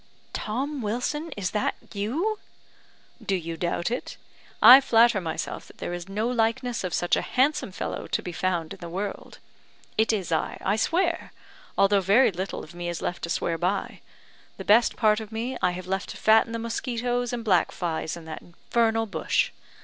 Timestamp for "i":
4.59-4.81, 10.31-10.57, 10.65-10.75, 15.61-15.69